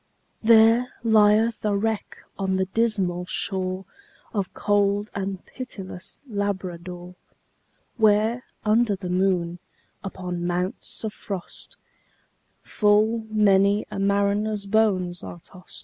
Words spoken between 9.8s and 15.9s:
upon mounts of frost, Full many a mariner's bones are tost.